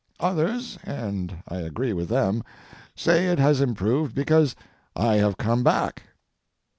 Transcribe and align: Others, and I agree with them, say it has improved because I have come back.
Others, 0.19 0.79
and 0.83 1.43
I 1.47 1.57
agree 1.57 1.93
with 1.93 2.09
them, 2.09 2.41
say 2.95 3.27
it 3.27 3.37
has 3.37 3.61
improved 3.61 4.15
because 4.15 4.55
I 4.95 5.17
have 5.17 5.37
come 5.37 5.63
back. 5.63 6.01